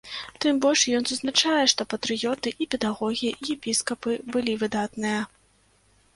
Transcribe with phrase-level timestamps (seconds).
[0.43, 5.21] Тым больш ён зазначае, што патрыёты і педагогі епіскапы былі выдатныя.